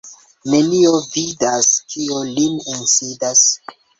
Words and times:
Neniu 0.53 1.01
vidas, 1.17 1.69
kio 1.93 2.23
lin 2.31 2.57
insidas. 2.79 3.47